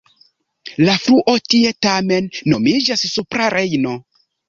[0.87, 3.99] La fluo tie tamen nomiĝas Supra Rejno.